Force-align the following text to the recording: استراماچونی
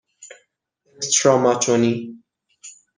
استراماچونی 0.99 1.93